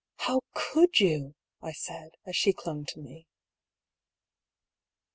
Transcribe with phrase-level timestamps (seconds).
[0.25, 1.35] "How could you?
[1.47, 3.27] *' I said, as she clung to me.